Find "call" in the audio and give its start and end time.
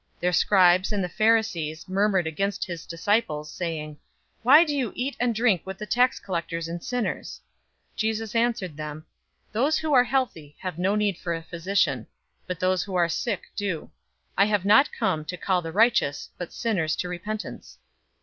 15.37-15.61